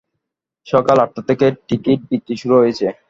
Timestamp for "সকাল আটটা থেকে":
0.67-1.45